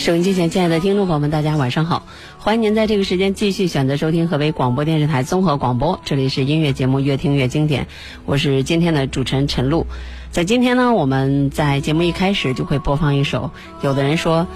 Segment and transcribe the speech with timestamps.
[0.00, 2.06] 收音机前亲爱的听众朋友们，大家晚上好！
[2.38, 7.84] 欢迎您在这个时间继续选择收听河北广播电视台综合广播，这里是音乐节目《越听越经典》，
[8.24, 9.86] 我是今天的主持人陈露。
[10.30, 13.50] 在今天呢，我们在节目一开始就会播放一首，
[13.82, 14.46] 有的人说，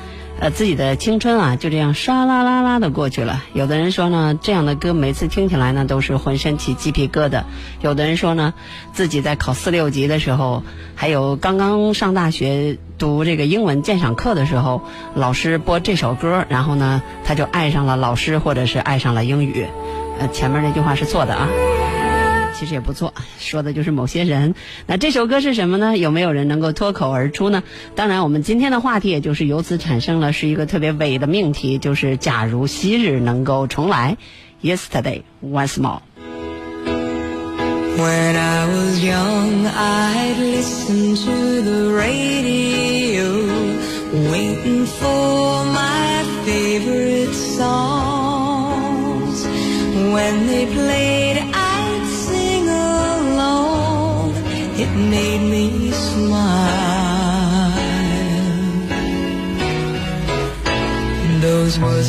[0.40, 7.44] 呃，自己的青春啊就这样唰啦啦啦的过去了；有的人说呢，这样的歌每次听起来呢都是浑身起鸡皮疙瘩；
[7.80, 8.52] 有的人说呢，
[8.92, 10.62] 自己在考四六级的时候，
[10.96, 14.82] 还有刚刚上大学读这个英文鉴赏课的时候，
[15.14, 19.66] 老师播这首歌，然后呢，他就爱上了老师，或者是爱上了英语。
[20.18, 21.48] 呃，前面那句话是错的啊。
[22.54, 24.54] 其实也不错，说的就是某些人。
[24.86, 25.96] 那这首歌是什么呢？
[25.96, 27.62] 有没有人能够脱口而出呢？
[27.94, 34.16] 当然，我们今天的话题也就是由此产生了，是一个特别伟的命题，就是假如昔日能够重来
[34.62, 36.00] ，Yesterday once more。
[37.96, 43.30] When I was young, I'd listen to the radio,
[44.32, 47.74] waiting for my favorite songs.
[50.12, 51.33] When they played,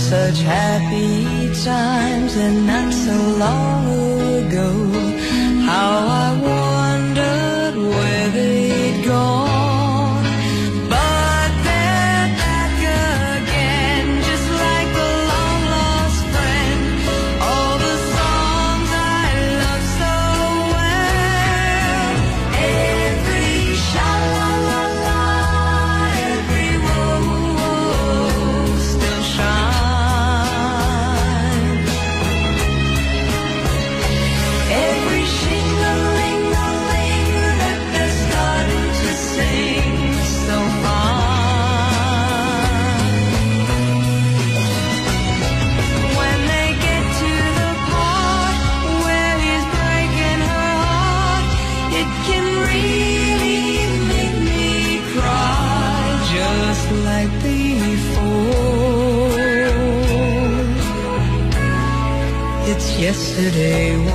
[0.10, 3.86] such happy times and not so long
[4.40, 4.70] ago.
[5.66, 5.90] How
[6.26, 6.45] I
[63.38, 64.15] yesterday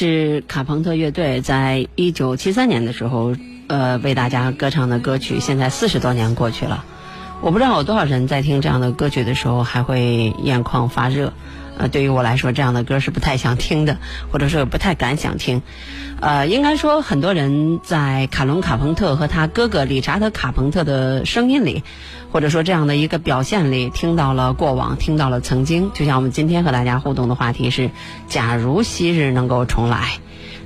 [0.00, 3.36] 是卡朋特乐队在一九七三年的时候，
[3.66, 5.40] 呃，为大家歌唱的歌曲。
[5.40, 6.86] 现在四十多年过去了，
[7.42, 11.34] 我不知道有多少人在听这样的歌曲的时候还会眼眶发热。
[11.80, 13.96] 呃，对于我来说，这样的歌是不太想听的，
[14.30, 15.62] 或者说不太敢想听。
[16.20, 21.82] 呃，应该说，很多人在卡伦·卡朋特和他哥哥理查德·卡朋特的声音里，
[22.30, 25.90] 或者说这样的一个表现里，听到了过往，听到了曾经。
[25.94, 27.90] 就像我们今天和大家互动的话题是：
[28.28, 30.08] 假如昔日能够重来。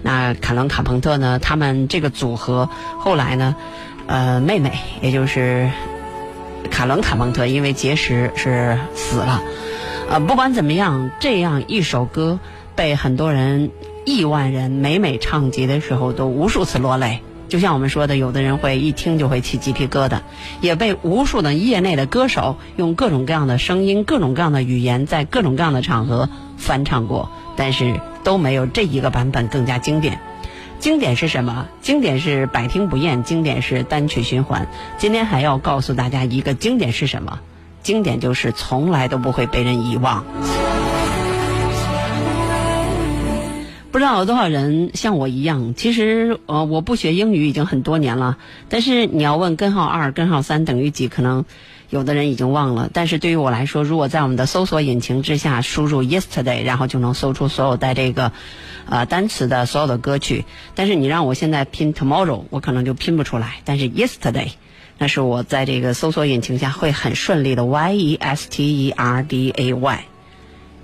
[0.03, 1.39] 那卡伦·卡朋特呢？
[1.39, 2.69] 他们这个组合
[2.99, 3.55] 后来呢，
[4.09, 5.71] 呃，妹妹也就是
[6.73, 9.41] 卡伦·卡朋特因为结石是死了。
[10.11, 12.39] 呃，不管怎么样，这样一首歌
[12.77, 13.71] 被很多人、
[14.05, 17.21] 亿万人每每唱及的时候，都无数次落泪。
[17.49, 20.21] 就像我们说的，有的人会一听就会起鸡皮疙瘩，
[20.61, 30.21] 也被无数的业内的歌手用各种各样的声音、各种各样的语言，在各种各样的场合翻唱过，但是都没有这一个版本更加经典。
[30.81, 31.67] 经典是什么？
[31.81, 34.69] 经典是百听不厌，经典是单曲循环。
[34.99, 37.41] 今天还要告诉大家一个经典是什么？
[37.85, 40.25] 经典就是从来都不会被人遗忘。
[43.93, 48.39] 不知道有多少人像我一样，其实呃我不学英语已经很多年了，
[48.69, 51.45] 但是你要问根号二、根号三等于几，可能
[51.91, 52.91] 有的人已经忘了。
[52.93, 58.33] 但是对于我来说，如果在我们的搜索引擎之下输入 yesterday，然后就能搜出所有带这个
[58.89, 60.45] 呃单词的所有的歌曲。
[60.75, 63.61] 但是你让我现在拼 tomorrow，我可能就拼不出来。
[63.65, 64.49] 但是 yesterday，
[64.99, 70.05] 那是我在这个搜索引擎下会很顺利的 y e s t e r d a y。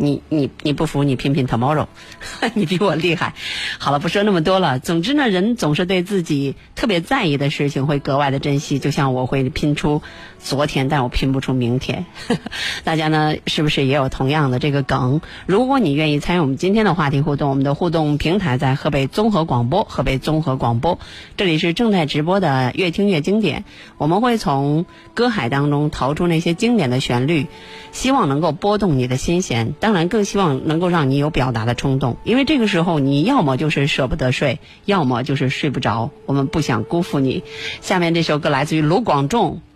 [0.02, 1.86] 你你你不服，你拼拼 tomorrow，
[2.54, 3.34] 你比我厉害。
[3.78, 4.78] 好了，不说那么多了。
[4.78, 8.78] 总之呢，人总是对自己特别在意的事情会格外的珍惜。
[8.78, 10.00] 就像我会拼出
[10.42, 12.06] 昨天，但我拼不出明天。
[12.82, 15.20] 大家呢，是不是也有同样的这个梗？
[15.46, 20.98] 如果你愿意参与我们今天的话题互动，我们的互动平台在河北综合广播，河北综合广播，
[21.37, 23.64] 这里是正在直播的越听越经典。
[23.98, 27.46] 我们会从歌海当中淘出那些经典的旋律，
[27.93, 29.75] 希望能够拨动你的心弦。
[29.78, 36.10] 当然，更希望能够让你有表达的冲动，因为这个时候你要么就是舍不得睡，要么就是睡不着。
[36.26, 37.44] 我们不想辜负你。
[37.81, 39.56] 下面这首歌来自于卢广仲，《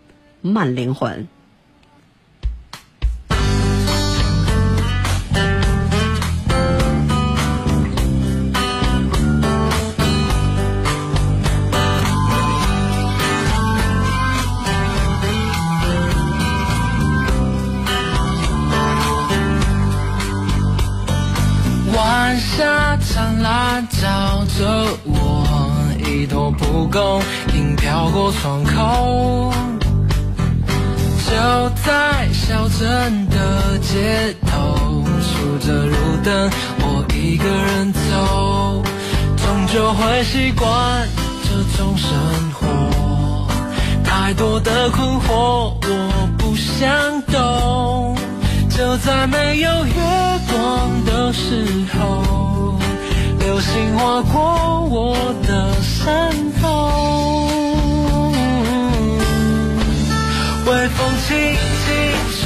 [0.46, 1.10] 慢灵魂》。
[21.96, 25.46] 晚霞灿烂照着我，
[26.06, 27.22] 一朵蒲公
[27.54, 29.50] 英飘过窗口。
[31.26, 36.50] 就在小镇的街头，数着路灯，
[36.80, 38.82] 我一个人走，
[39.36, 41.08] 终究会习惯
[41.42, 42.10] 这种生
[42.52, 43.48] 活。
[44.04, 48.14] 太多的困惑，我不想懂。
[48.68, 49.94] 就在没有月
[50.52, 51.64] 光的时
[51.98, 52.78] 候，
[53.38, 55.16] 流星划过我
[55.46, 56.52] 的身
[60.96, 61.86] 风轻轻
[62.40, 62.42] 吹，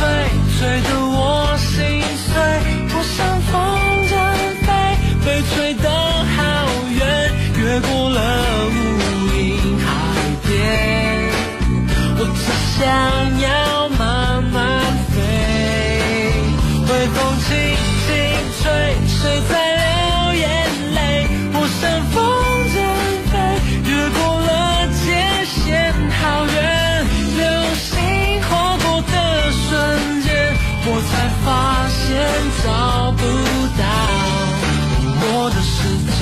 [0.59, 1.76] 吹得我心
[2.26, 2.33] 碎。
[2.90, 3.52] 我像风
[4.09, 4.12] 筝
[4.64, 4.69] 飞，
[5.25, 6.38] 被吹得好
[6.99, 7.00] 远，
[7.59, 8.19] 越过了
[8.71, 8.76] 无
[9.31, 9.37] 垠
[9.85, 9.87] 海
[10.47, 10.49] 边。
[12.19, 12.40] 我只
[12.75, 12.78] 想
[13.40, 13.47] 要
[13.90, 14.00] 慢
[14.52, 14.57] 慢
[15.12, 15.17] 飞，
[16.88, 17.49] 微风轻
[18.07, 18.09] 轻
[18.61, 18.64] 吹，
[32.63, 33.23] 找不
[33.79, 33.85] 到
[35.21, 35.77] 我的世
[36.17, 36.21] 界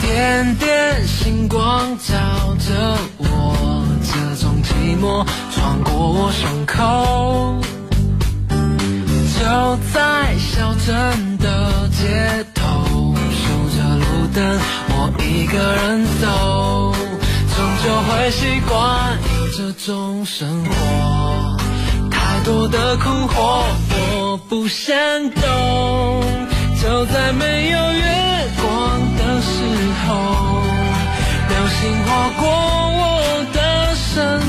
[0.00, 2.14] 点点星光照
[2.58, 4.12] 着我这
[4.42, 7.09] 种寂寞穿过我胸口。
[19.90, 20.70] 种生活。
[22.12, 24.94] 太多的困惑，我不想
[25.30, 26.22] 懂。
[26.80, 29.50] 就在没有月光的时
[30.06, 30.08] 候，
[31.48, 32.46] 流星划过
[33.00, 33.58] 我的
[33.96, 34.40] 身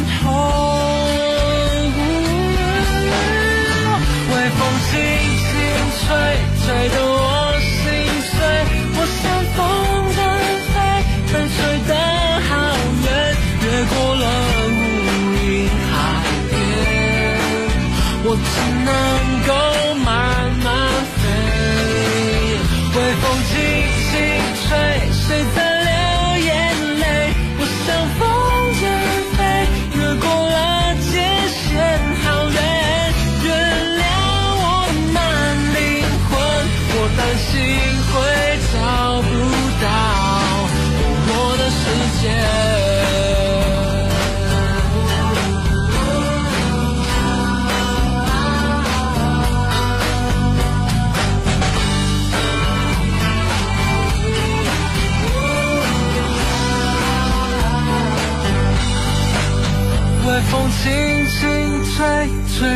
[18.41, 18.90] 边，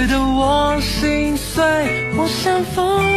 [0.05, 1.63] 吹得我心碎。
[2.15, 3.14] 我像风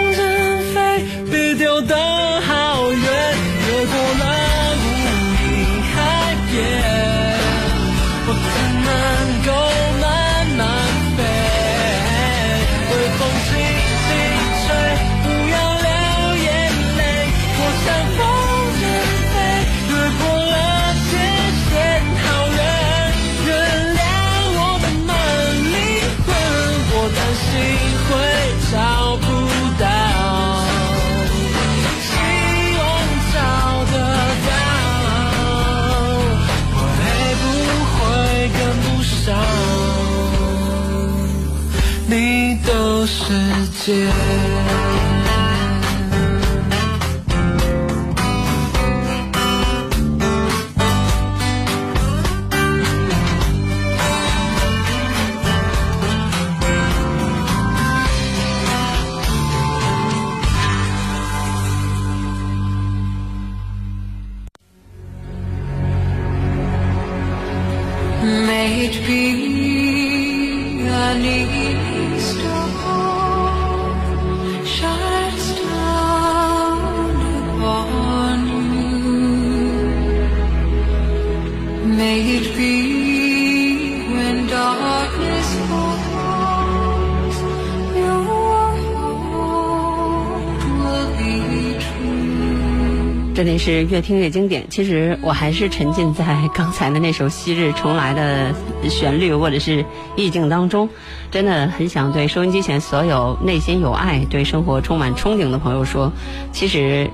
[43.89, 44.18] 世
[93.69, 94.65] 是越听越经典。
[94.71, 98.55] 其实我还是沉浸在刚才的那首《昔日重来》的
[98.89, 99.85] 旋律或者是
[100.17, 100.89] 意境当中，
[101.31, 106.11] 真的很想对收音机前所有内心有爱、对生活充满憧憬的朋友说，
[106.51, 107.11] 其实。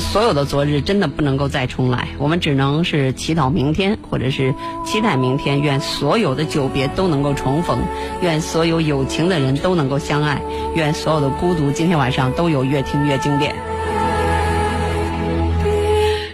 [0.00, 4.54] 所有的昨日真的不能够再重来，我们只能是祈祷明天，或者是
[4.86, 5.60] 期待明天。
[5.60, 7.80] 愿所有的久别都能够重逢，
[8.22, 10.40] 愿所有有情的人都能够相爱，
[10.76, 13.52] 愿所有的孤独今天晚上都有越听越经典。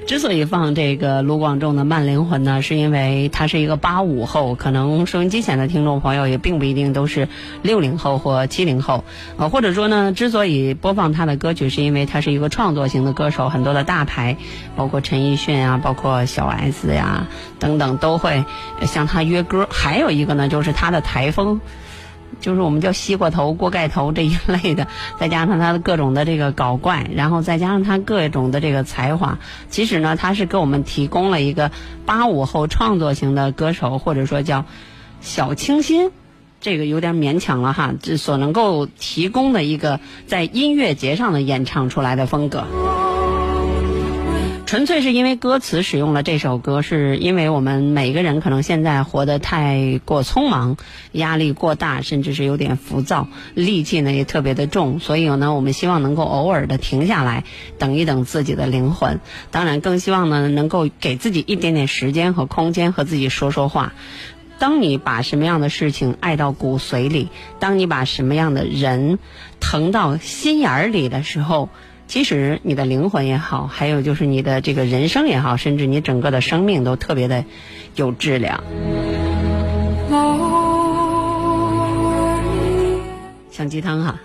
[0.06, 7.26] 之所以放这个卢广仲的《慢灵魂》呢，是因为他是一个八五后，可能收音机前的听众朋友也并不一定都是
[7.62, 9.02] 六零后或七零后，
[9.38, 14.36] 呃，或者说呢，之所以播放他的歌曲，是因为他是一个创作型的歌手，很多的大牌，
[14.76, 17.26] 包括陈奕迅啊，包括小 S 呀
[17.58, 18.44] 等等，都会
[18.82, 19.66] 向他约歌。
[19.70, 21.62] 还有一个呢，就是他的台风。
[22.40, 24.86] 就是我们叫西瓜头、锅盖头这一类的，
[25.18, 29.38] 再加上他的各种的这个搞怪，然后再加上他各种的这个才华，
[29.68, 31.70] 其实呢，他是给我们提供了一个
[32.06, 34.64] 八五后创作型的歌手，或者说叫
[35.20, 36.10] 小清新。
[36.60, 42.64] 这个有点勉强了哈，这所能够提供的一个在音乐节上的演唱出来的风格。
[44.74, 50.76] 纯粹是因为歌词使用了这首歌，是因为我们每个人可能现在活得太过匆忙，
[51.12, 57.44] 压力过大，甚至是有点浮躁，戾气呢也特别的重，所以呢，我们希望能够偶尔的停下来，
[57.78, 59.20] 等一等自己的灵魂。
[59.52, 63.92] 当然，更希望呢能够给自己一点点时间和空间，和自己说说话。
[64.58, 67.28] 当你把什么样的事情爱到骨髓里，
[67.60, 69.20] 当你把什么样的人
[69.60, 71.68] 疼到心眼儿里的时候，
[72.06, 77.44] 其实你的灵魂也好，还有就是你的这个人生也好，甚至你整个的生命都特别的
[77.96, 78.62] 有质量。
[83.50, 84.20] 像鸡汤哈，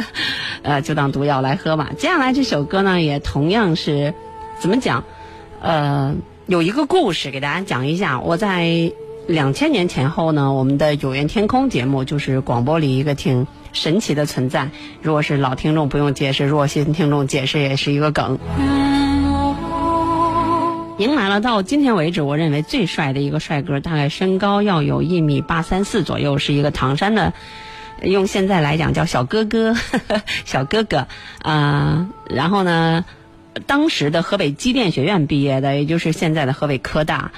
[0.62, 1.92] 呃，就当毒药来喝吧。
[1.96, 4.14] 接下来这首歌呢，也同样是
[4.60, 5.04] 怎么讲？
[5.62, 6.14] 呃，
[6.46, 8.20] 有一个故事给大家讲一下。
[8.20, 8.92] 我在
[9.26, 14.70] 两千年前后呢，我们的有缘天空节目就是广播里一个挺神奇的存在。
[15.02, 18.38] 如果是老听众不用解释，如果新听众解释也是一个梗。
[20.98, 27.34] 迎来了到今天为止，我认为最帅的一个帅哥，大概身高要有一米八三四左右，是一个唐山的，
[28.02, 29.74] 用现在来讲叫小哥哥，
[30.46, 31.06] 小哥哥
[31.42, 33.04] 啊、然后呢，
[33.66, 37.30] 当时的河北机电学院毕业的，也就是现在的河北科大。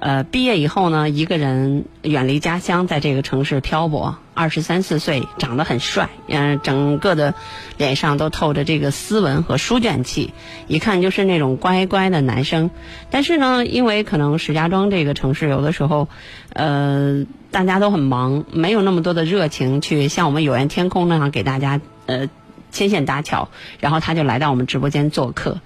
[0.00, 4.16] 呃，毕业以后呢，一个人远离家乡，在这个城市漂泊。
[4.32, 7.34] 二十三四岁，长得很帅，嗯、整个的
[7.76, 10.32] 脸上都透着这个斯文和书卷气，
[10.68, 12.70] 一看就是那种乖乖的男生。
[13.10, 16.06] 但是呢，因为可能石家庄这个城市有的时候，
[16.52, 22.28] 呃，大家都很忙，没有那么多的热情去像我们有缘天空那样给大家呃
[22.70, 23.48] 牵线搭桥，
[23.80, 25.58] 然后他就来到我们直播间做客。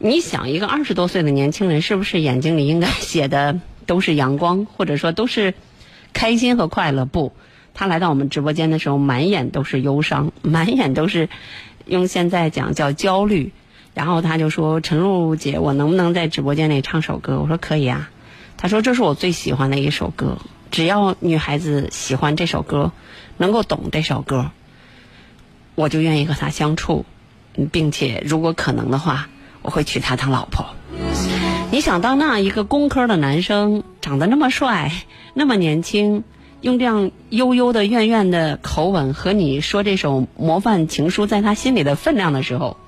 [0.00, 5.54] 你想，一个二十多岁的年轻人，是不是眼睛里应该 写的都是阳光，或者说都是
[6.12, 7.04] 开心和快乐？
[7.04, 7.32] 不，
[7.74, 11.28] 他来到我们直播间的时候，满眼都是忧伤，满眼都是
[11.84, 13.52] 用现在讲叫焦虑。
[13.94, 18.08] 然后他就说：“陈露姐，我能不能在直播间里唱首歌？”我说：“可以啊。”
[18.56, 20.38] 他说：“这是我最喜欢的一首歌，
[20.70, 22.92] 只要女孩子喜欢这首歌，
[23.38, 24.52] 能够懂这首歌，
[25.74, 27.04] 我就愿意和她相处，
[27.72, 29.28] 并且如果可能的话，
[29.62, 30.66] 我会娶她当老婆。
[31.70, 34.90] 你想当那样一个工科的男生，长得那么帅，
[35.34, 36.24] 那么年轻，
[36.60, 42.78] 用这样悠悠的、怨怨的口吻和你说这首模范情书，在他心里的分量的时候，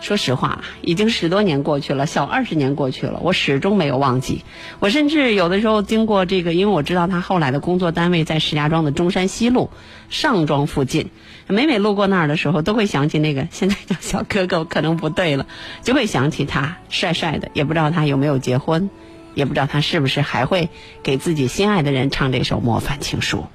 [0.00, 4.42] 说实话，已经十多年过去了，小二十年过去了，我始终没有忘记。
[4.78, 9.70] 我甚至有的时候经过这个，因为我知道他后来的工作单位在石家庄的中山西路
[10.08, 11.10] 上庄附近，
[11.48, 15.46] 每每路过那儿的时候，都会想起那个现在叫小哥哥，可能不对了，
[15.82, 18.90] 就会想起他帅帅的，也不知道他有没有结婚，
[19.34, 20.68] 也不知道他是不是还会
[21.02, 23.46] 给自己心爱的人唱这首模范情书。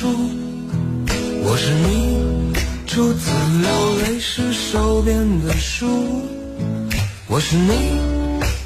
[0.00, 0.08] 橡树，
[1.44, 2.54] 我是你
[2.86, 3.68] 初次流
[4.02, 5.86] 泪时手边的书，
[7.28, 8.00] 我是你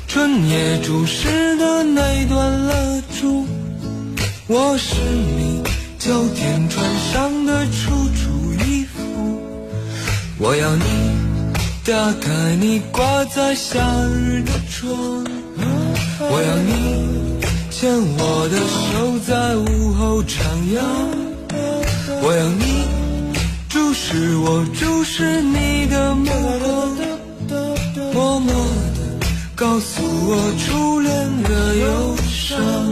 [0.06, 3.44] 春夜注视的那段蜡烛，
[4.46, 5.60] 我是你
[5.98, 9.42] 秋天穿上的楚楚衣服，
[10.38, 10.84] 我要你
[11.84, 15.24] 打开你挂在夏日的窗。
[16.20, 20.38] 我要你牵我的手在午后徜
[20.72, 20.78] 徉，
[22.26, 22.88] 我要你
[23.68, 26.30] 注视我注视你的目
[27.46, 28.54] 光，默默
[28.94, 32.90] 地告诉我初恋的忧伤。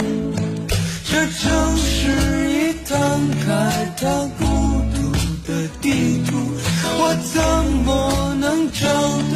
[1.07, 2.13] 这城市
[2.51, 2.99] 已摊
[3.47, 4.45] 开它孤
[4.93, 5.11] 独
[5.51, 6.37] 的地图，
[6.99, 7.43] 我怎
[7.87, 8.87] 么能找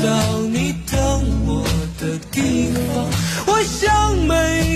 [0.05, 0.99] 到你等
[1.47, 1.65] 我
[1.99, 3.07] 的地方？
[3.47, 4.76] 我想每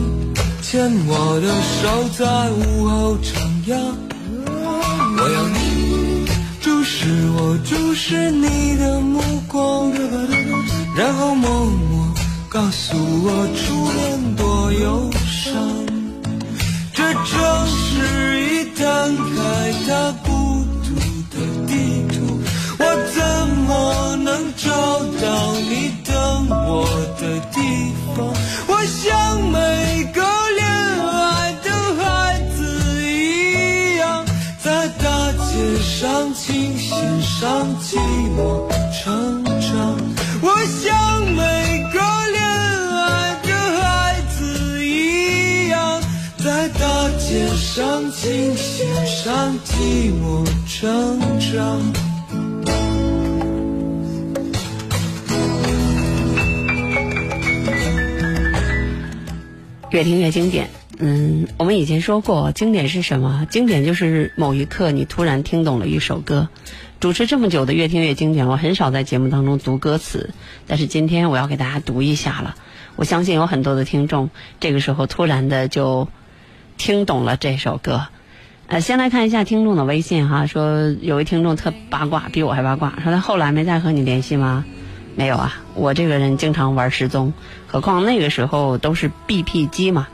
[0.71, 3.35] 牵我的手在午后徜
[3.67, 3.75] 徉。
[5.17, 6.25] 我要你
[6.61, 9.91] 注视我，注视你的目光，
[10.95, 12.07] 然后默默
[12.47, 15.51] 告诉我初恋多忧伤。
[16.93, 19.89] 这城市已摊开它
[20.23, 20.95] 孤独
[21.31, 21.35] 的
[21.67, 21.71] 地
[22.15, 22.39] 图，
[22.79, 23.19] 我怎
[23.67, 24.71] 么能找
[25.19, 26.87] 到你等我
[27.19, 27.59] 的地
[28.15, 28.23] 方？
[28.67, 29.11] 我想
[37.41, 37.97] 上寂
[38.37, 39.97] 寞成长。
[40.43, 41.41] 我像每
[41.91, 41.99] 个
[42.33, 43.49] 恋爱的
[43.81, 45.99] 孩子一样，
[46.37, 51.81] 在大街上琴弦上寂寞成长。
[59.89, 60.69] 越听越经典。
[60.99, 63.47] 嗯，我们以前说过，经典是什么？
[63.49, 66.47] 经典就是某一刻你突然听懂了一首歌。
[67.01, 70.29] 主持这么久的越听越经典，我很少在节目当中读歌词，
[70.67, 72.53] 但是今天我要给大家读一下了。
[72.95, 76.07] 我相信有很多的听众这个时候突然的就
[76.77, 78.05] 听懂了这首歌。
[78.67, 84.63] 呃，先来看一下听众的微信哈，说有位听众特八卦，比我还八卦，说他后来没再和你联系吗？
[85.15, 87.33] 没有啊，我这个人经常玩失踪，
[87.71, 90.07] 何况那个时候都是 BP 机嘛。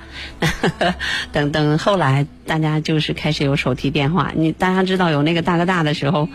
[1.34, 6.30] 等等，后来大家就是开始有手提电话，你大家知道有那个大哥大的时候，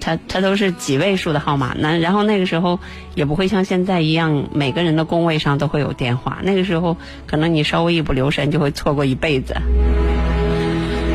[0.00, 2.80] 它它都是几位数的号码，那然后那个时候
[3.14, 9.54] 也不会像现在一样，每个人的工位上都会有电话，那个时候可能你稍微一不留神就会错过一辈子。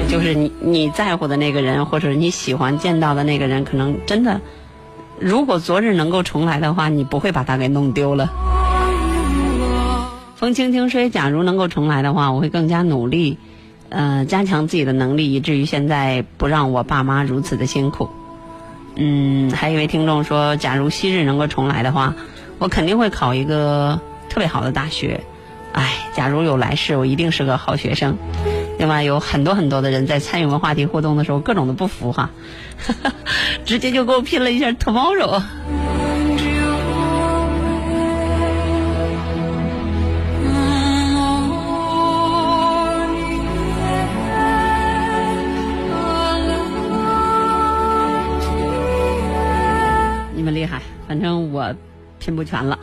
[0.09, 4.41] 就是你你在乎的那个人，或者你喜欢见到的那个人，可能真的。
[5.19, 8.29] 如果昨日能够重来的话，你不会把它给弄丢了。
[10.39, 13.37] 风轻轻吹，假如能够重来的话，我会更加努力，
[13.89, 18.09] 呃，加强自己的能力，以至于现在不让我爸妈如此的辛苦。
[18.95, 22.15] 嗯，还有一位听众说，假如昔日能够重来的话，
[22.57, 23.99] 我肯定会考一个
[24.29, 25.19] 特别好的大学。
[25.73, 28.15] 哎，假如有来世，我一定是个好学生。
[28.77, 32.29] 另外有很多很多的人在参与我们话题互动的时候，各种的不服哈，
[33.65, 35.41] 直接就给我拼了一下 tomorrow。
[52.19, 52.77] 拼不全了。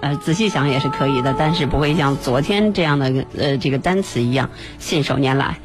[0.00, 5.58] 呃，仔细想也是可以的，但是不会像昨天这样的呃这个单词一样信手拈来。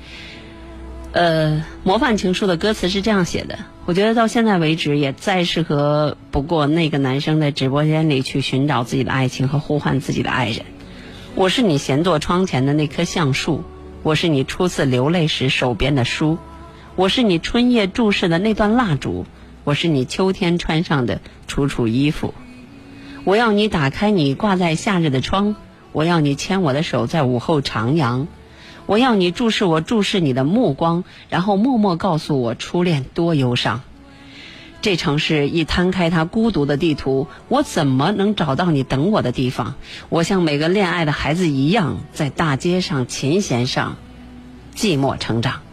[1.11, 10.65] 呃，模范情书的歌词是这样写的，我觉得到现在为止也再适合不过那个男生在直播间里去寻找自己的爱情和呼唤自己的爱人。
[11.33, 13.63] 我是你闲坐窗前的那棵橡树，
[14.03, 16.37] 我是你初次流泪时手边的书，
[16.95, 19.25] 我是你春夜注视的那段蜡烛，
[19.63, 22.35] 我是你秋天穿上的楚楚衣服。
[23.27, 25.57] 我要你打开你挂在夏日的窗，
[25.91, 28.27] 我要你牵我的手在午后徜徉，
[28.85, 33.81] 我要你注视我注视你的目光，然后默默告诉我初恋多忧伤。
[34.81, 39.75] 这城市一摊开它孤独的地图，我怎么能找到你等我的地方？
[40.07, 43.97] 我像每个恋爱的孩子一样，在大街上琴弦上
[44.73, 45.63] 寂寞成长。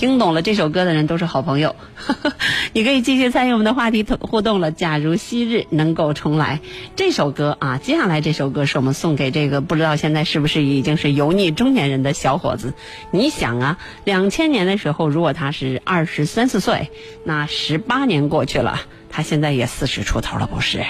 [0.00, 1.76] 听懂了这首歌的人都是好朋友，
[2.72, 4.72] 你可以继续参与我们的话题互动了。
[4.72, 6.60] 假如昔日能够重来，
[6.96, 12.72] 这首歌啊，接下来这首歌是我们送给这个不知道现在是不是已经是油腻中年人的小伙子。
[13.10, 16.90] 你想啊，两千年的时候，如果他是二十三四岁，
[17.24, 20.82] 那十八年过去了，他现在也四十出头了，不是？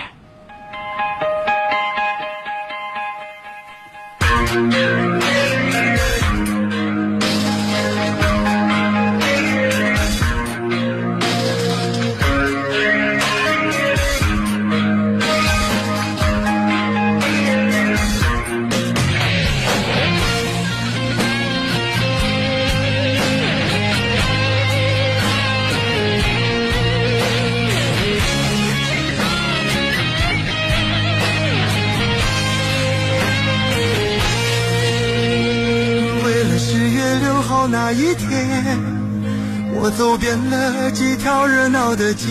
[42.01, 42.27] 的街，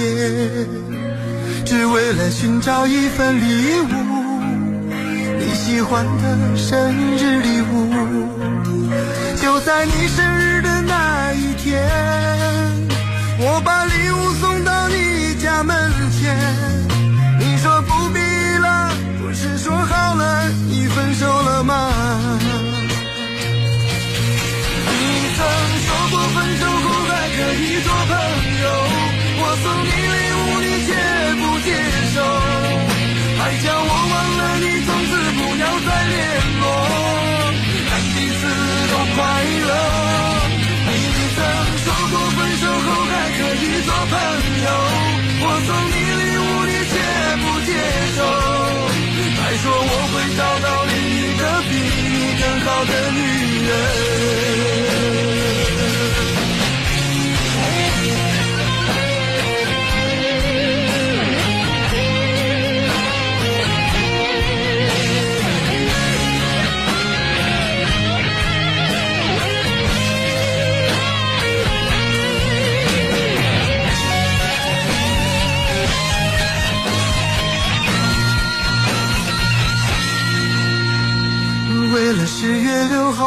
[1.63, 3.88] 只为了寻找一份礼物，
[5.38, 7.93] 你喜欢的生日礼物。
[9.39, 11.88] 就在你生日的那一天，
[13.38, 15.77] 我把礼物送到你家门
[16.19, 16.36] 前，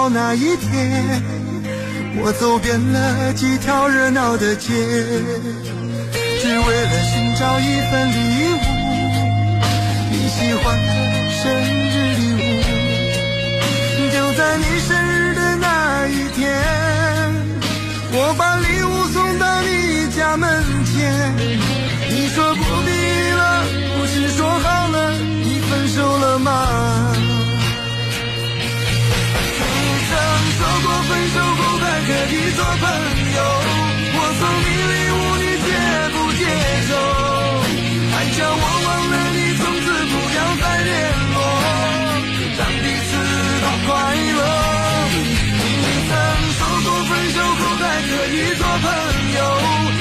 [0.02, 1.22] 月六号那一天，
[2.16, 4.72] 我走遍了几条热闹的街，
[6.40, 8.16] 只为了寻找一份礼
[8.52, 8.58] 物，
[10.10, 10.88] 你喜欢的
[11.30, 11.42] 生
[11.88, 12.38] 日礼物。
[14.10, 16.42] 就在你生日的那一天，
[18.12, 21.32] 我把礼物送到你家门前。
[22.10, 22.90] 你说不必
[23.30, 23.64] 了，
[23.98, 26.81] 不是说好了你分手了吗？
[30.72, 32.88] 说过分手后还可以做朋
[33.36, 33.38] 友，
[34.16, 35.68] 我送你礼物你接
[36.14, 36.42] 不接
[36.88, 36.90] 受？
[38.10, 40.90] 还叫我忘了你，从此不要再联
[41.34, 41.36] 络，
[42.56, 43.12] 让彼此
[43.60, 43.92] 都快
[44.32, 44.40] 乐。
[45.82, 46.10] 你曾
[46.56, 48.88] 说过分手后还可以做朋
[49.36, 49.38] 友，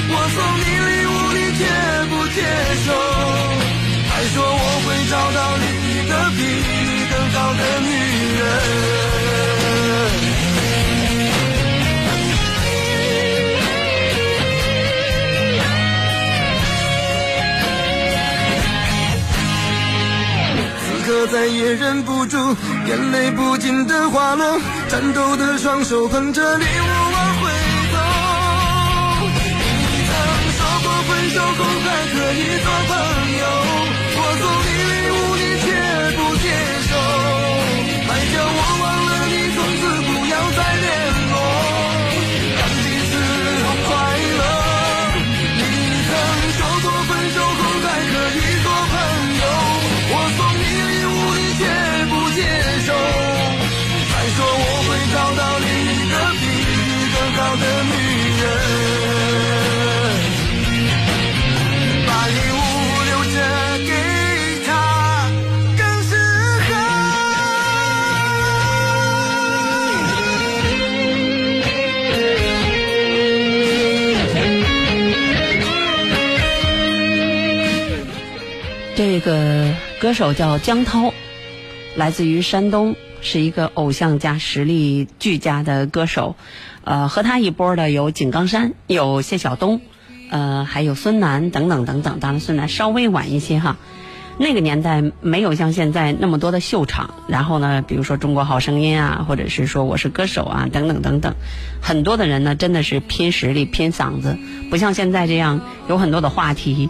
[0.08, 1.60] 我送你礼物你接
[2.08, 2.40] 不接
[2.86, 2.88] 受？
[4.08, 7.91] 还说我会找到另一个比你更好的女
[21.42, 22.36] 再也忍不住，
[22.86, 27.50] 眼泪不禁的滑落，颤抖的双手捧着礼物往回
[27.92, 27.98] 走。
[29.26, 29.66] 你
[30.06, 30.14] 曾
[30.54, 32.94] 说过分手后还可以做朋
[33.40, 33.42] 友，
[34.14, 34.71] 我送你
[79.04, 81.12] 这个歌手叫江涛，
[81.96, 86.36] 来自于山东，是一个偶像加实力俱佳的歌手。
[86.84, 89.80] 呃，和他一波的有井冈山，有谢晓东，
[90.30, 92.20] 呃，还有孙楠等等等等。
[92.20, 93.76] 当然，孙楠稍微晚一些哈。
[94.38, 101.34] 那个年代没有像现在那么多的秀场，然后呢，比如说《中国好声音》啊，或者是说《我是歌手》啊，等等等等，
[101.82, 104.38] 很多的人呢真的是拼实力、拼嗓子，
[104.70, 106.88] 不像现在这样有很多的话题，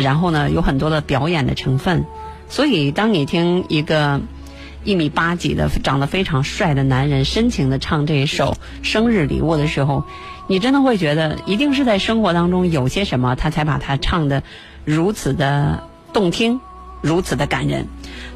[0.00, 2.04] 然后呢有很多的表演的成分。
[2.48, 4.20] 所以，当你听一个
[4.84, 8.52] 一米八几的、长得非常帅的男人深情的唱这一首
[8.82, 10.04] 《生日礼物》的时候，
[10.46, 14.42] 你真的会觉得，一定是在生活当中有些什么，他才把它唱的
[14.84, 16.60] 如此的动听。
[17.00, 17.86] 如此的感人。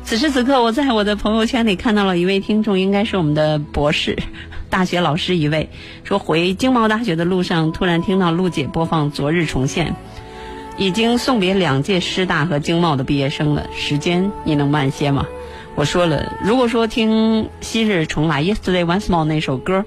[0.04, 4.18] 此时此刻，我在我的朋友圈里看到了一位听众，应该是我们的博士，
[4.68, 5.70] 大学老师一位，
[6.04, 9.92] 说回经贸大学的路上，突然听到陆姐播放《昨日重现》，
[10.78, 15.26] 已经送别两届师大和经贸的毕业生了，时间你能慢些吗？
[15.74, 19.84] 我说了，如果说听《昔日重来》（Yesterday Once More） 那首歌，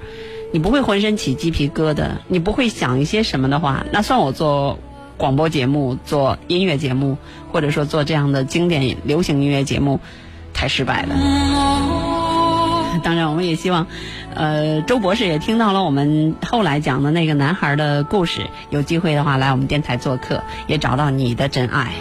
[0.52, 4.80] 你不会浑身起鸡皮疙瘩，你不会想一些什么的话，那算我做
[5.18, 7.18] 广播节目、做音乐节目，
[7.52, 10.00] 或者说做这样的经典流行音乐节目，
[10.54, 11.16] 太失败了。
[13.04, 13.88] 当然，我们也希望，
[14.36, 21.92] 呃，周博士也听到了我们后来讲的那个男孩的故事，有机会的话来我们电台做客，也找到你的真爱。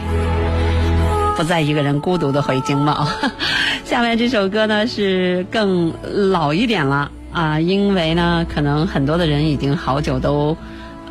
[1.37, 3.09] 不再一个人孤独的回经贸。
[3.85, 5.93] 下面这首歌呢是更
[6.31, 10.57] 老一点了啊，因为呢可能很多的人已经好久都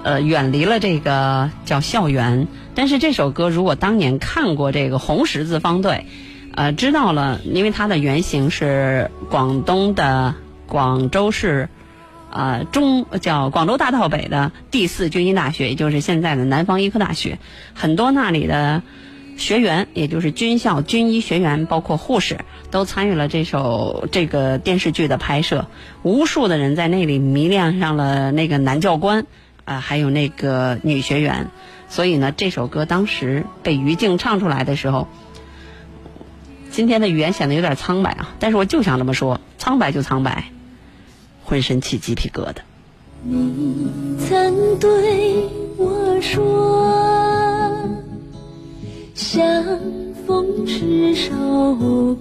[0.03, 6.05] 呃远离了这个叫校园，但是这首歌如果当年看过这个红十字方队，
[6.53, 10.35] 呃知道了，因为它的原型是广东的
[10.69, 11.67] 广州市。
[12.31, 17.39] 呃，中叫广州大道北的第四军医大学，也就是现在的南方医科大学，
[17.73, 18.83] 很多那里的
[19.35, 25.65] 学员，也就是军校军医学员，包括护士，都参与了这首这个电视剧的拍摄。
[26.03, 29.25] 无数的人在那里迷恋上了那个男教官，
[29.65, 31.47] 啊、还有那个女学员。
[31.87, 35.07] 所以呢，这首歌当时被于静唱出来的时候，
[36.69, 40.51] 今天的语言显得有点苍白啊，但是我就想这么说，苍白就苍白。
[41.49, 42.57] 浑身起鸡皮疙瘩。
[43.23, 47.75] 你曾对我说，
[49.15, 49.41] 相
[50.27, 51.33] 逢是首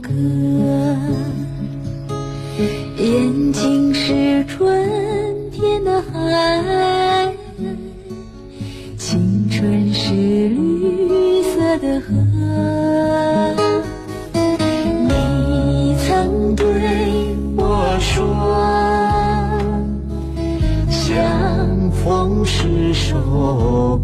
[0.01, 0.09] 歌，
[2.97, 7.31] 眼睛是春天的海，
[8.97, 12.28] 青春是绿色的河。
[23.49, 23.99] 首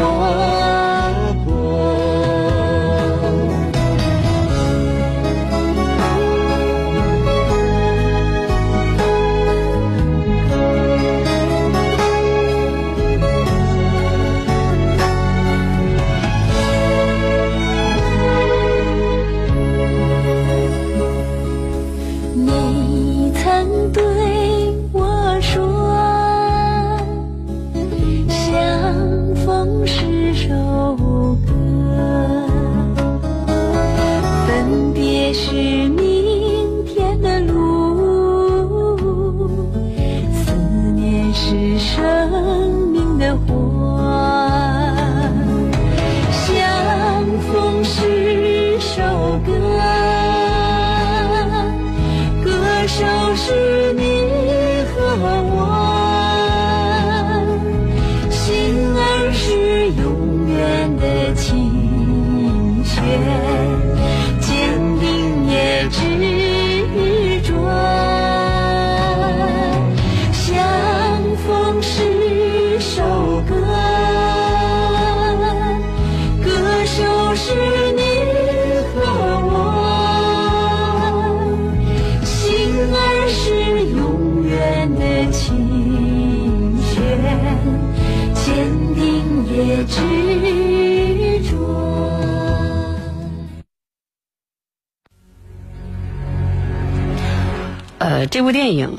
[0.00, 0.57] 我。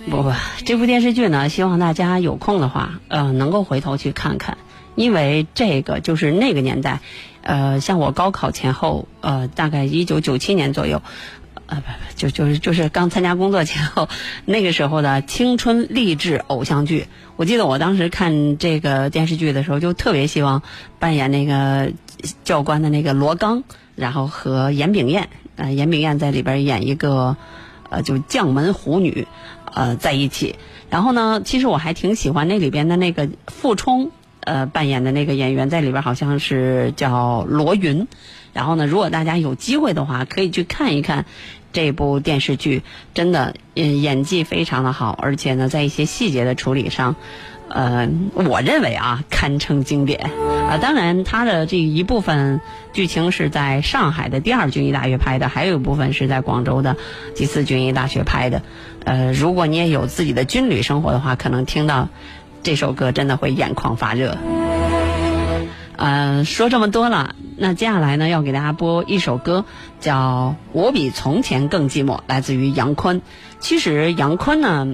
[0.09, 0.31] 不不，
[0.65, 4.57] 这部电视剧呢，希望大家有空的话，呃，能够回头去看看，
[4.95, 6.99] 因为这个就是那个年代，
[7.43, 11.03] 呃，像我高考前后，呃，大概一九九七年左右，
[11.67, 14.09] 呃，不不，就就是就是刚参加工作前后，
[14.45, 17.05] 那个时候的青春励志偶像剧。
[17.35, 20.63] 我记得我当时看这个电视剧的时候，就特别希望
[20.97, 21.91] 扮演那个
[22.43, 23.63] 教官的那个罗刚，
[23.95, 27.37] 然后和严炳彦，呃，严炳彦在里边演一个。
[27.91, 29.27] 呃，就将门虎女，
[29.79, 30.55] 呃，在一起。
[30.89, 34.11] 然后呢，其实我还挺喜欢那里边的那个傅冲，
[34.41, 38.05] 呃，扮演的那个演员，在里边好像是叫罗云。
[38.51, 41.25] 然后呢，如果大家有机会的话，可以去看一看
[41.71, 47.15] 这部电视剧，真的，嗯，演技非常的好，而且呢，在一些细节的处理上，
[47.69, 50.29] 呃，我认为啊，堪称经典。
[50.69, 52.61] 啊，当然，它的这一部分
[52.93, 56.95] 剧情是在上海的第二军医大学拍的，还有一部分是在广州的
[57.35, 58.61] 第四军医大学拍的。
[59.03, 62.09] 呃，如果你也有自己的军旅生活的话，可能听到
[62.61, 64.37] 这首歌真的会眼眶发热。
[65.97, 69.65] 呃，说这么多了，那接下来呢，要给大家播一首歌，
[69.99, 73.23] 叫《我比从前更寂寞》，来自于杨坤。
[73.59, 74.87] 其实杨坤呢。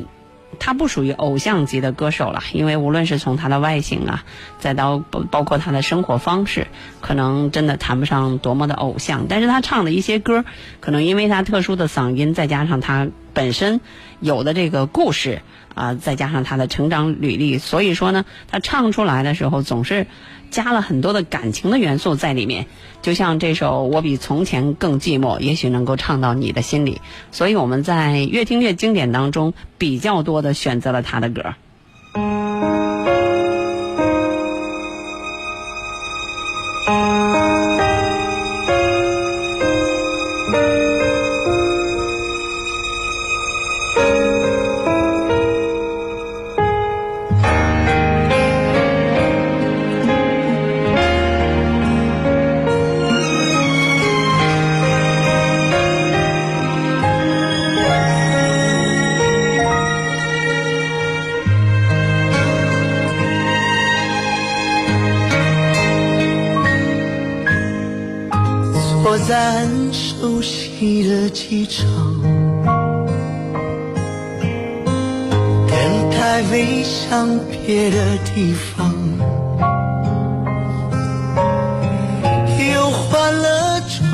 [0.59, 4.23] 他不属于偶像级的歌手了，因为无论是从他的外形啊，
[4.59, 6.67] 再到包括他的生活方式，
[7.01, 9.27] 可能真的谈不上多么的偶像。
[9.29, 10.45] 但是他唱的一些歌，
[10.79, 13.81] 可能因为他特殊的嗓音，再加上他本身
[14.19, 15.41] 有的这个故事
[15.73, 20.07] 啊、再加上他的成长履历，所以说呢，他唱出来的时候总是
[20.55, 22.65] 加了很多的感情的元素在里面。
[23.01, 27.01] 就像这首《我比从前更寂寞》，也许能够唱到你的心里。
[27.33, 32.74] 所以我们在越听越经典当中比较多的选择了他的歌。
[76.35, 78.93] 等待飞向别的地方，
[82.73, 84.11] 又换了妆，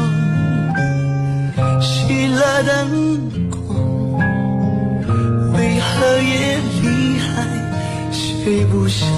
[1.82, 3.60] 熄了灯光，
[5.54, 7.28] 为何夜里还
[8.12, 9.10] 睡不香？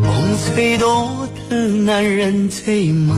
[0.00, 0.08] 梦
[0.54, 3.14] 最多的男人最忙，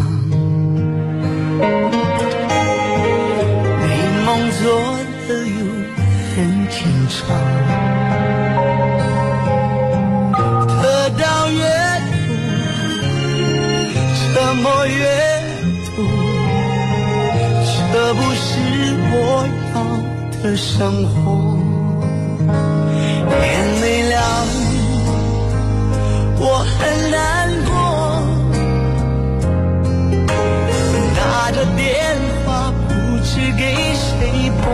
[3.80, 3.86] 美
[4.26, 4.97] 梦做
[7.08, 7.32] 很紧张，
[10.82, 11.62] 得到越
[12.28, 12.30] 多，
[14.34, 14.92] 折磨越
[15.96, 16.04] 多，
[17.92, 18.46] 这不是
[19.10, 19.14] 我
[19.74, 19.76] 要
[20.42, 20.68] 的生
[21.04, 21.16] 活。
[23.30, 23.40] 天
[23.80, 24.14] 没亮。
[26.40, 26.42] 我
[26.78, 27.16] 很难
[27.66, 27.70] 过，
[31.16, 31.18] 拿
[31.50, 31.84] 着电
[32.44, 32.46] 话
[32.86, 32.90] 不
[33.24, 33.28] 知
[33.58, 33.60] 给
[33.94, 34.67] 谁拨，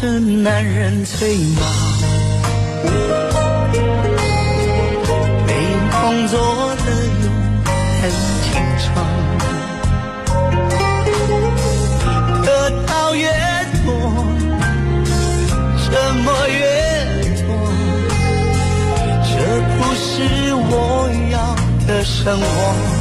[0.00, 1.62] 的男人最忙，
[5.46, 5.52] 没
[5.90, 6.34] 工作
[6.76, 6.86] 的
[7.22, 7.24] 又
[8.00, 8.02] 很
[8.42, 8.46] 紧
[8.84, 8.86] 张，
[12.44, 12.48] 得
[12.86, 13.22] 到越
[13.84, 13.88] 多，
[15.84, 15.86] 折
[16.24, 16.60] 磨越
[17.42, 17.48] 多，
[19.24, 19.32] 这
[19.76, 20.04] 不是
[20.54, 20.72] 我
[21.32, 21.34] 要
[21.86, 22.93] 的生活。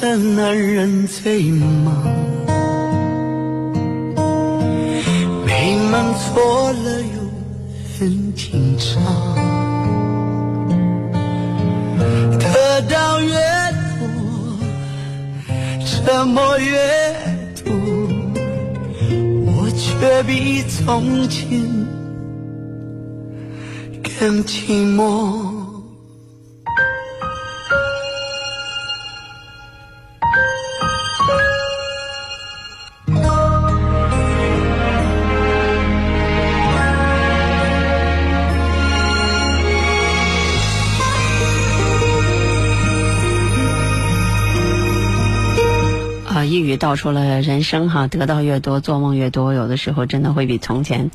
[0.00, 2.02] 的男人最忙，
[5.46, 7.06] 没梦错了又
[7.98, 9.02] 很紧张，
[12.38, 13.34] 得到越
[13.98, 14.06] 多，
[15.86, 16.76] 沉默越
[17.64, 17.72] 多，
[19.46, 21.48] 我却比从前
[24.20, 25.65] 更寂寞。
[46.76, 51.10] 道出了人生哈，得到越多，做梦越多，有的时候真的会比从前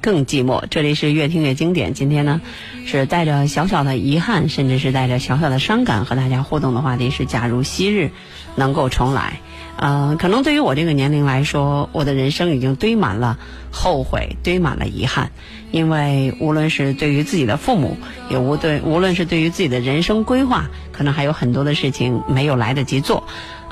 [0.00, 0.64] 更寂寞。
[0.70, 2.40] 这里是越听越经典，今天呢
[2.86, 8.10] 是带着小小的遗憾，甚至是带着小小的伤感和大家互动的话题是：假如昔日
[8.56, 9.40] 能够重来。
[9.74, 13.38] 呃，可能对于我这个年龄来说，我的人生已经堆满了
[13.72, 15.30] 后悔，堆满了遗憾，
[15.72, 17.96] 因为无论是对于自己的父母，
[18.28, 23.24] 也无对，无论是对于自己的人生规划，可能还有很多的事情没有来得及做。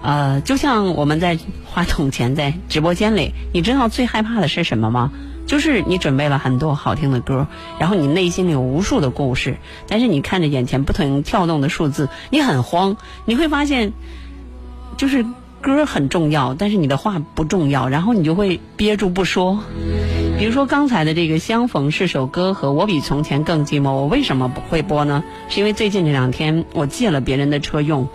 [0.03, 5.13] 呃，就像我们在话筒前，在直播间里，你知道最害怕的是什么吗？
[5.47, 7.49] 就是你准备了很多好听的歌，
[7.79, 9.57] 然后你内心里有无数的故事，
[9.89, 12.97] 但是你看着眼前不停跳动的数字，你很慌。
[13.25, 13.93] 你会发现，
[14.97, 15.27] 就是
[15.61, 19.59] 歌很重要，但是你的话不重要，然后你就会憋住不说。
[20.39, 25.25] 比如说刚才的这个《相逢是首歌》和《我比从前更寂寞》，我为什么不会播呢？
[25.49, 28.09] 是因为最近这两天我借了别人的车用。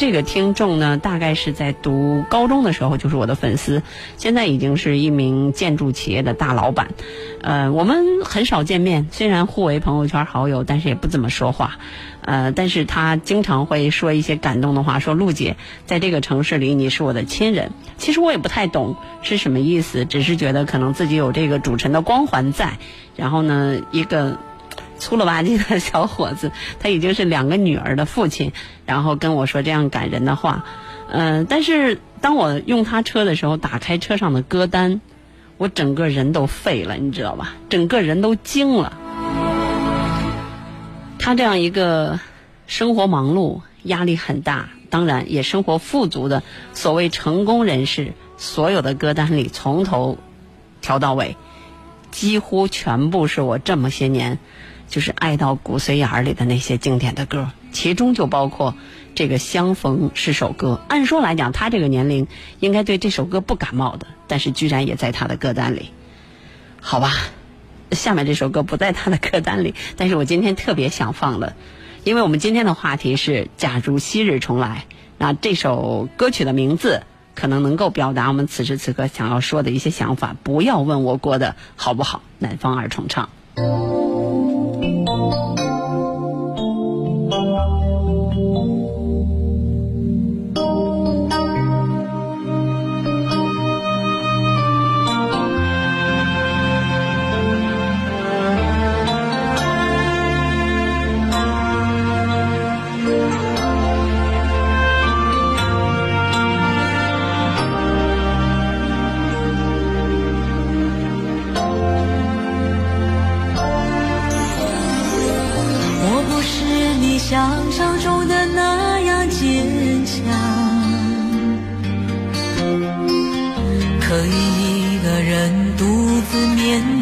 [0.00, 3.82] 这个听众呢，大概是在读高中的时候就是我的粉丝，
[4.16, 6.88] 现在已经是一名建筑企业的大老板。
[7.42, 11.76] 呃，我们很少见面，虽然互为朋友圈好友，但是也不怎么说话。
[12.22, 17.70] 呃，但是他经常会说一些感动的话，说陆姐，在这个城市里你是我的亲人。
[17.98, 22.78] 其实我也不太懂是什么意思，只是觉得可能自己有这个主持人的光环在，
[23.16, 24.38] 然后呢，一个。
[25.00, 28.52] 粗了吧唧的小伙子， 他已经是两个女儿的父亲，
[28.86, 30.64] 然后跟我说这样感人的话，
[31.10, 35.00] 嗯、但是当我用他车的时候，打开车上的歌单，
[35.56, 37.54] 我整个人都废了，你知道吧？
[37.68, 38.92] 整个人都惊了。
[41.18, 42.20] 他这样一个
[42.66, 46.42] 生活忙碌、压力很大，当然也生活富足的
[46.72, 50.18] 所谓成功人士，所有的歌单里从头
[50.80, 51.36] 调到尾，
[52.10, 54.38] 几乎全部是我这么些年
[54.90, 58.74] 就是爱到骨髓眼儿里的那些经典的歌，其中就包括
[59.14, 60.80] 这个《相逢是首歌》。
[60.88, 62.26] 按说来讲，他这个年龄
[62.58, 65.90] 应该对这首歌不感冒的，但是居然也在他的歌单里。
[66.80, 67.12] 好吧，
[67.92, 71.54] 下面这首歌不在他的歌单里，但是我今天特别想放了，
[72.02, 74.86] 因为我们今天的话题是“假如昔日重来”。
[75.16, 77.02] 那这首歌曲的名字
[77.36, 80.34] 可能能够表达我们此时此刻想要说的一些想法。
[80.42, 83.28] 不要问我过得好不好，南方二重唱。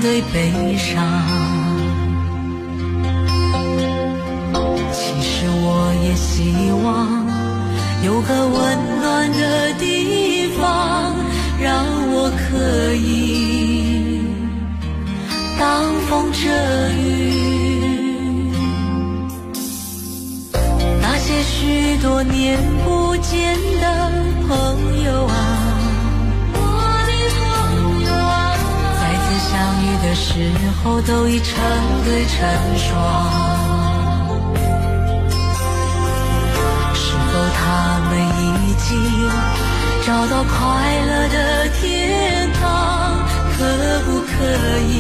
[0.01, 1.05] 对悲伤。
[4.93, 6.87] 其实我也希望
[8.05, 8.57] 有个温
[9.01, 11.15] 暖的地方，
[11.61, 14.23] 让我可以
[15.59, 15.67] 挡
[16.09, 16.39] 风遮
[16.93, 17.03] 雨。
[21.01, 24.13] 那些许多年不见的
[24.49, 24.49] 朋
[24.97, 24.98] 友
[30.29, 30.35] 时
[30.85, 31.57] 候都已成
[32.05, 32.37] 对成
[32.77, 32.87] 双。
[36.93, 38.13] 是否他们
[38.45, 38.87] 已经
[40.07, 40.55] 找到快
[41.07, 42.63] 乐的天堂？
[43.57, 43.65] 可
[44.05, 44.29] 不可
[44.87, 44.93] 以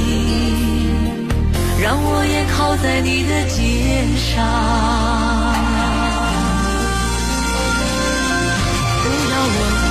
[1.81, 4.35] 让我也靠在你的肩上？
[9.03, 9.88] 不要问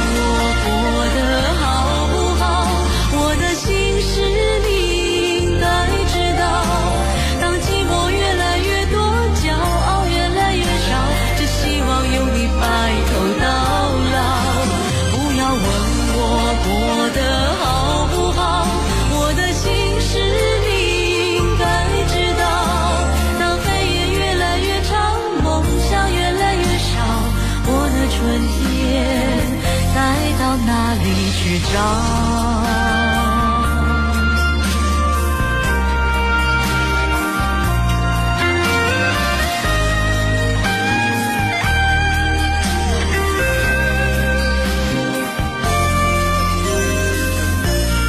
[31.67, 31.79] 里去找？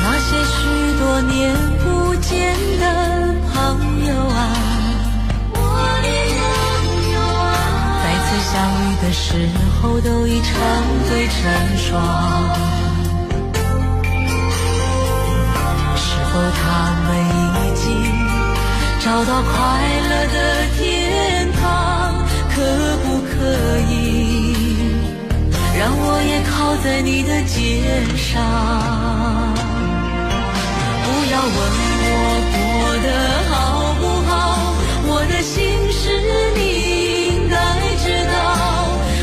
[0.04, 0.58] 那些许
[0.98, 2.84] 多年不见的
[3.52, 3.56] 朋
[4.06, 4.36] 友啊，
[5.54, 5.56] 我
[6.02, 6.46] 的朋
[7.12, 7.46] 友啊，
[8.02, 8.54] 再次相
[8.84, 9.26] 遇的时
[9.80, 10.46] 候都已成
[11.08, 11.36] 对成
[11.76, 12.67] 双。
[19.08, 19.50] 找到快
[20.10, 20.36] 乐的
[20.76, 22.12] 天堂？
[22.54, 22.60] 可
[22.98, 23.32] 不可
[23.88, 23.96] 以
[25.78, 27.56] 让我也靠在你的肩
[28.18, 28.36] 上？
[31.04, 31.56] 不要问
[32.04, 32.12] 我
[32.52, 32.60] 过
[33.06, 33.08] 得
[33.48, 33.56] 好
[33.98, 34.30] 不好，
[35.06, 35.56] 我的心
[35.90, 36.12] 事
[36.54, 36.60] 你
[37.32, 37.56] 应该
[38.04, 38.36] 知道。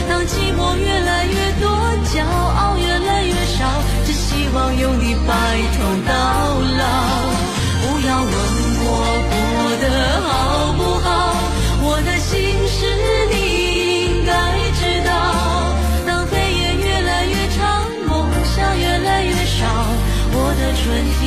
[0.10, 1.70] 当寂寞越来越多，
[2.10, 3.70] 骄傲越来越少，
[4.04, 5.32] 只希望有你白
[5.78, 6.65] 头到。
[9.78, 11.36] 的好不好
[11.82, 12.36] 我的心
[12.68, 12.86] 事
[13.32, 13.36] 你
[14.06, 14.32] 应该
[14.74, 15.14] 知道
[16.06, 19.66] 当黑夜越来越长梦想越来越少
[20.32, 20.84] 我的春
[21.20, 21.24] 天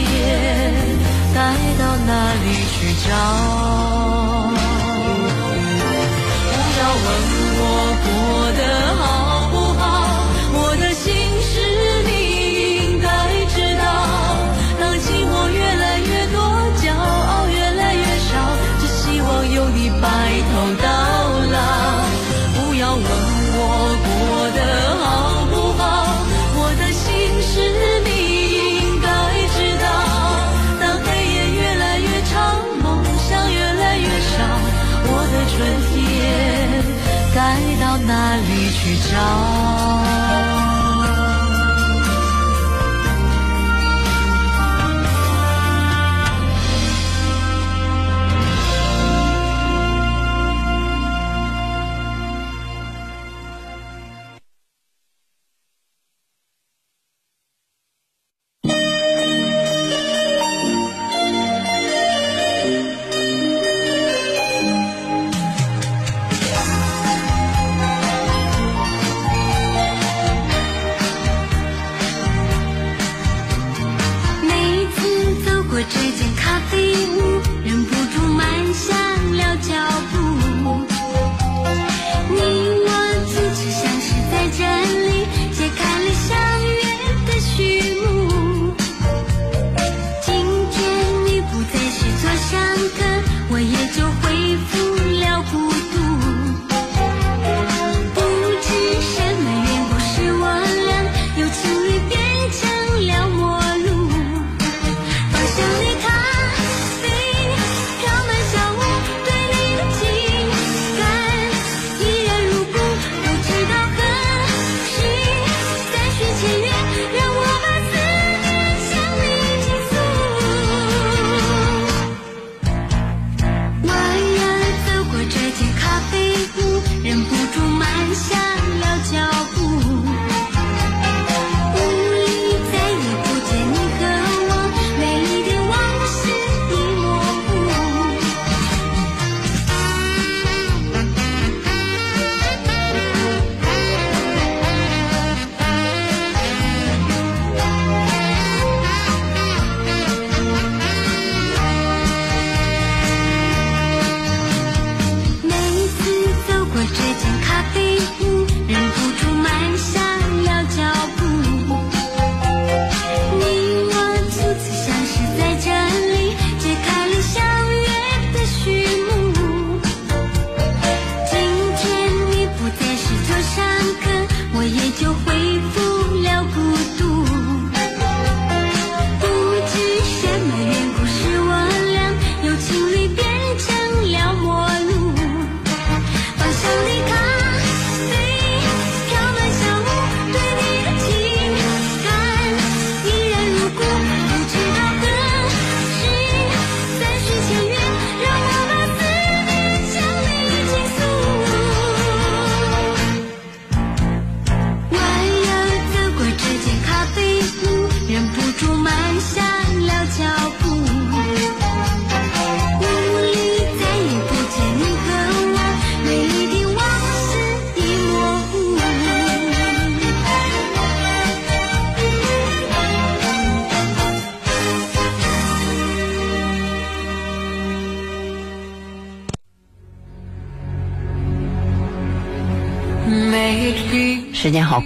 [1.34, 1.38] 该
[1.78, 3.87] 到哪里去找？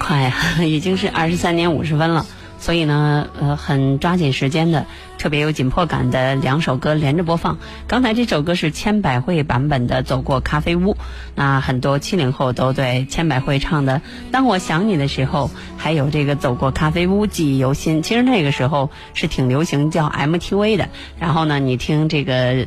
[0.02, 0.34] 快啊，
[0.66, 2.26] 已经是二十三点五十分了。
[2.58, 4.86] 所以呢，呃，很抓紧时间的，
[5.18, 7.58] 特别有紧迫感的两首歌连着播放。
[7.88, 10.94] 刚才这首歌是千百惠版本的《走过咖啡屋》，
[11.34, 13.96] 那很多七零后都对千百惠唱的
[14.30, 18.00] 《当我想你的时候》，还有这个《走过咖啡屋》记忆犹新。
[18.00, 20.88] 其实那个时候是挺流行叫 MTV 的，
[21.18, 22.66] 然后呢，你听这个。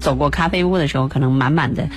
[0.00, 1.90] 走过咖啡屋的时候，可能满满的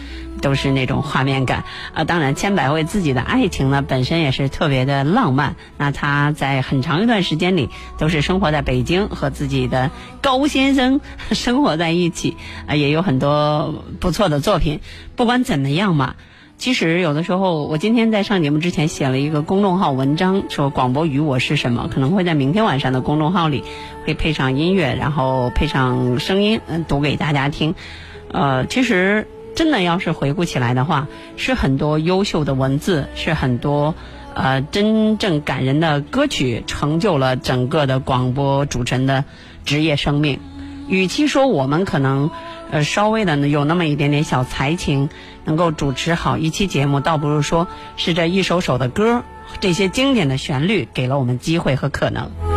[0.43, 1.63] 都是那种画面感
[1.95, 2.03] 啊。
[2.03, 5.55] 当然，千百惠自己的爱情呢，本身也是特别的浪漫。
[5.77, 9.89] 那她在很长一段时间里都是生活在北京，和自己的
[10.21, 12.37] 高先生 生活在一起
[12.67, 14.81] 啊，也有很多不错的作品。
[15.15, 16.13] 不管怎么样嘛。
[16.55, 23.65] 其实有的时候，我今天在上节目之前写了一个公众号文章，说广播与我是什么，可能会在明天晚上的公众号里
[24.05, 27.75] 会配上音乐，然后配上声音，嗯，读给大家听。
[28.31, 33.93] 呃，其实真的要是回顾起来的话，是很多优秀的文字，是很多
[34.33, 39.25] 呃真正感人的歌曲，成就了整个的广播主持人的
[39.65, 40.39] 职业生命。
[40.87, 42.29] 与其说我们可能
[42.69, 45.09] 呃，稍微的有那么一点点小才情，
[45.45, 49.23] 能够主持好一期节目，倒不如说是这一首首的歌，
[49.59, 52.52] 这些经典的旋律给了我们机会和可能。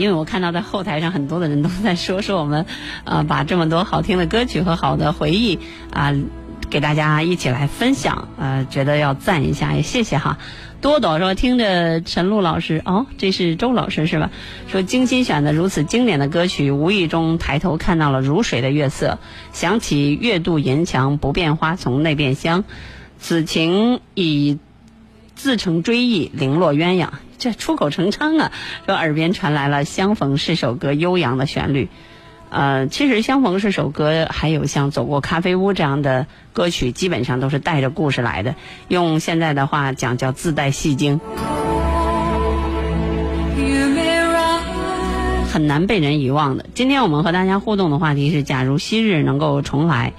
[0.00, 2.64] 因为我看到在后台上很多的人都在说说我们，
[3.04, 5.58] 呃，把这么多好听的歌曲和好的回忆
[5.92, 6.14] 啊、
[6.70, 10.38] 给大家一起来分享，呃，觉得要赞一下，也谢谢哈。
[10.80, 14.30] 多多说听着陈露老师，哦，这是周老师是吧？
[14.68, 19.18] 说精心选的如此经典的歌曲，无意中抬头看到了如水的月色，
[19.52, 22.64] 想起月渡银墙，不变花丛内变香，
[23.18, 24.58] 此情已
[25.40, 27.08] 自成追忆，零落鸳鸯。
[27.38, 28.52] 这出口成章啊！
[28.84, 31.88] 说耳边传来了《相逢是首歌》悠扬的旋律。
[32.50, 38.54] 呃，其实《相逢是首歌》还有像《走过咖啡屋》这样的歌曲，基本上都是带着故事来的。
[38.88, 41.18] 用现在的话讲，叫自带戏精，
[45.50, 46.66] 很难被人遗忘的。
[46.74, 50.12] 今天我们和大家互动的话题是：假如昔日能够重来。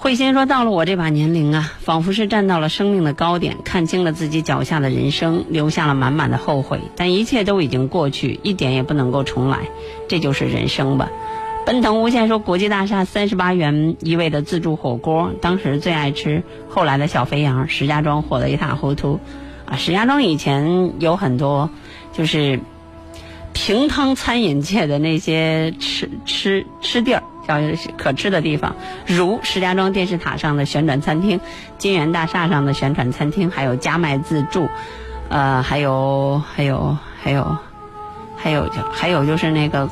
[0.00, 6.80] 慧心说：“到了我这把年龄啊，仿佛是站到了生命的高点，看清了自己脚下的人生，留下了满满的后悔。
[6.94, 9.68] 但一切都已经过去，一点也不能够重来，
[10.06, 11.10] 这就是人生吧。”
[11.66, 19.18] 奔腾无限说：“国际大厦三十八元一位的自助火锅，当时最爱吃，后来的小肥羊，石家庄火得一塌糊涂。
[19.66, 21.68] 啊，石家庄以前有很多，
[22.14, 22.60] 就是
[23.52, 27.56] 平汤餐饮界的那些吃吃吃地儿，叫
[27.96, 28.76] 可吃的地方，
[29.06, 31.40] 如石家庄电视塔上的旋转餐厅、
[31.78, 34.68] 金源大厦上的旋转餐厅，还有加麦自助，
[35.30, 37.56] 呃，还有还有还有
[38.36, 39.88] 还有就还有就是那个，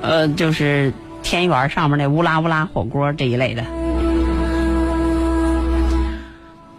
[0.00, 0.90] 呃，就是
[1.22, 3.62] 天园上面那乌拉乌拉火锅这一类的。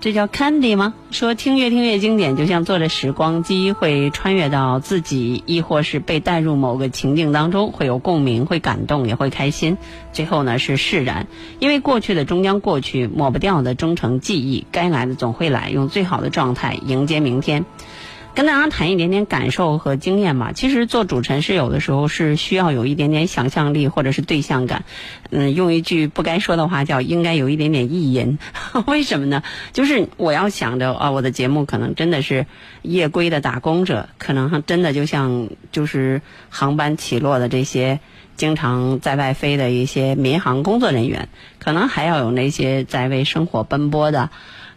[0.08, 0.94] 这叫 Candy 吗？
[1.12, 9.78] 说听越听越经典，就像坐着时光机，会穿越到自己，亦或是被带入某个情境当中，会有共鸣，会感动，也会开心。
[10.14, 11.28] 最后呢是释然，
[11.60, 17.66] 因为过去的终将过去，抹不掉的终成记忆，该来的总会来，用最好的状态迎接明天。
[18.38, 20.52] 跟大家谈一点点感受和经验吧。
[20.54, 24.86] 其实做主持人是有的时候是需要有一点点想象力或者是对象感。
[25.32, 28.38] 嗯，用一句不该说的话叫应该有一点点意淫。
[28.86, 29.42] 为什么呢？
[29.74, 32.46] 就是我要想着啊，我的节目可能真的是
[32.84, 36.22] 夜归的打工者，可能真的就像就是
[36.52, 38.00] 航班起落的这些。
[38.36, 41.28] 经常在外飞的一些民航工作人员，
[41.58, 44.30] 可能还要有那些在为生活奔波的。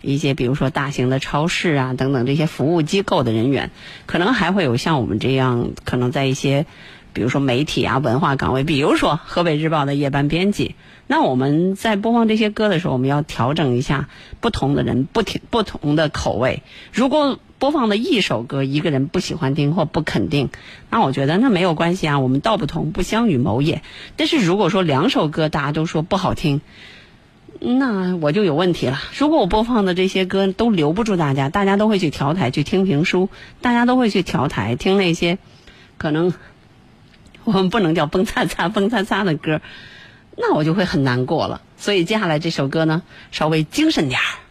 [0.03, 3.71] 一些比如说大型的超市啊等等这些服务机构的人员，
[4.07, 6.67] 可能还会有像我们这样，可能在一些，
[7.13, 10.75] 比如说媒体啊文化岗位，比如说河北日报的夜班编辑。
[11.07, 14.09] 那我们在播放这些歌的时候，我们要调整一下
[14.41, 16.63] 不同的人不听不同的口味。
[16.93, 20.51] 如果播放的一首歌，一个人不喜欢听或不肯定，
[20.89, 23.83] 那我觉得那没有关系啊，我们道不同不相与谋也。
[24.17, 26.61] 但是如果说两首歌大家都说不好听，
[27.63, 28.99] 那我就有问题了。
[29.15, 33.29] 如果我播放的这些歌都留不住大家，大家都会去调台去听评书，
[33.61, 35.39] 大家都会去调台听那些
[35.99, 36.33] 可能
[37.45, 39.61] 我们不能叫蹦擦擦蹦擦擦的歌，
[40.37, 41.61] 那我就会很难过了。
[41.77, 44.50] 所以接下来这首歌呢，稍微精神点儿。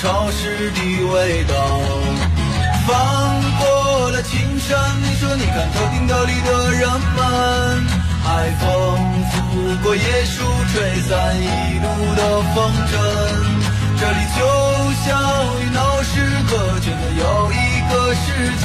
[0.00, 0.80] 潮湿的
[1.12, 1.54] 味道。
[2.86, 2.96] 翻
[3.60, 7.84] 过了青山，你说你看头顶岛里的人们，
[8.24, 8.64] 海风
[9.30, 9.36] 拂
[9.82, 10.42] 过椰树，
[10.72, 11.44] 吹散一
[11.84, 11.84] 路
[12.16, 12.98] 的风尘。
[14.00, 14.40] 这里就
[15.04, 15.06] 像
[15.60, 16.12] 与闹市
[16.48, 17.54] 隔绝的又一
[17.92, 18.24] 个世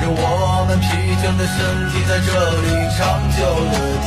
[0.00, 0.86] 让我们疲
[1.18, 1.56] 倦的身
[1.90, 2.30] 体在这
[2.62, 3.02] 里长
[3.34, 3.38] 久
[3.72, 4.06] 的停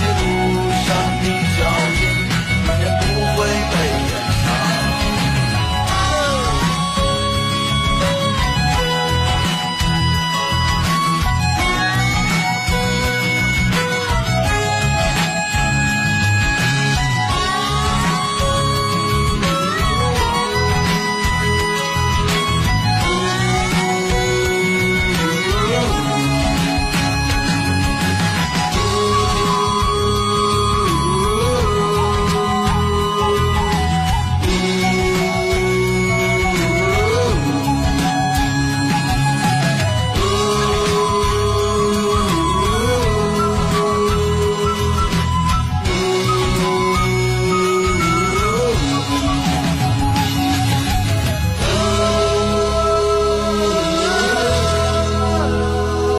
[0.00, 1.47] 这路上